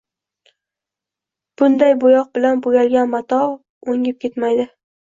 [1.63, 4.73] Bunday boʻyoq bilan boʻyalgan mato oʻngib ketmaydi.